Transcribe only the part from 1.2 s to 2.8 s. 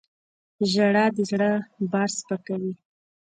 زړه بار سپکوي.